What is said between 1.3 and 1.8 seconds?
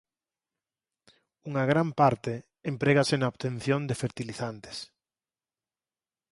Unha